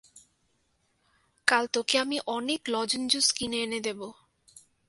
[1.47, 3.99] কাল তোকে আমি অনেক লজঞ্জুস কিনে এনে দেব।